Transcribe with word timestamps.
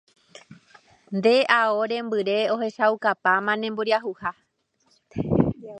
Nde 1.15 1.35
ao 1.59 1.77
rembyre 1.91 2.37
ohechaukapáma 2.53 3.53
nemboriahuha. 3.57 4.31